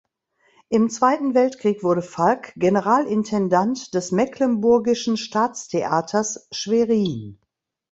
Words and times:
Im 0.69 0.89
Zweiten 0.89 1.35
Weltkrieg 1.35 1.83
wurde 1.83 2.01
Falk 2.01 2.53
Generalintendant 2.55 3.93
des 3.93 4.11
Mecklenburgischen 4.11 5.15
Staatstheaters 5.15 6.47
Schwerin. 6.51 7.39